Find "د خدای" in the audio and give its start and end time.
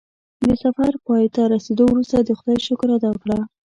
2.21-2.59